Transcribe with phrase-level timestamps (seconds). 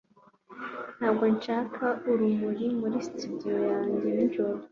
[0.97, 4.57] Ntabwo ncana urumuri muri studio yanjye nijoro